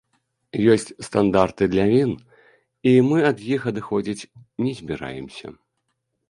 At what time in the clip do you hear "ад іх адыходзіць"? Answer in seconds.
3.31-4.27